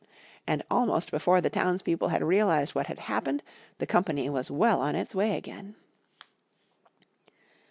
And 0.47 0.63
almost 0.71 1.11
before 1.11 1.41
the 1.41 1.51
townspeople 1.51 2.07
had 2.07 2.23
realised 2.23 2.73
what 2.73 2.87
had 2.87 3.01
happened 3.01 3.43
the 3.77 3.85
company 3.85 4.31
was 4.31 4.49
well 4.49 4.81
on 4.81 4.95
its 4.95 5.13
way 5.13 5.37
again. 5.37 5.75